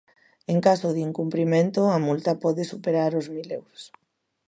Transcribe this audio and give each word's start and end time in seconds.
En 0.53 0.57
caso 0.67 0.87
de 0.95 1.01
incumprimento, 1.09 1.79
a 1.87 1.97
multa 2.07 2.31
pode 2.43 2.63
superar 2.71 3.11
os 3.19 3.27
mil 3.35 3.47
euros. 3.59 3.81